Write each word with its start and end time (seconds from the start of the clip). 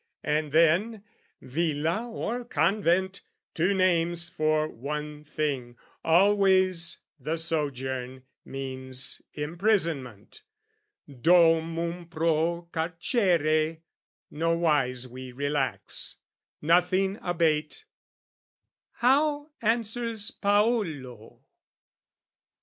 And 0.23 0.51
then, 0.51 1.03
"Villa 1.43 2.09
or 2.09 2.43
convent, 2.43 3.21
two 3.53 3.75
names 3.75 4.27
for 4.29 4.67
one 4.67 5.23
thing, 5.23 5.77
"Always 6.03 7.01
the 7.19 7.37
sojourn 7.37 8.23
means 8.43 9.21
imprisonment, 9.33 10.41
"Domum 11.07 12.09
pro 12.09 12.67
carcere 12.73 13.81
nowise 14.31 15.07
we 15.07 15.31
relax, 15.33 16.17
"Nothing 16.63 17.19
abate: 17.21 17.85
how 18.93 19.51
answers 19.61 20.31
Paolo?" 20.31 21.43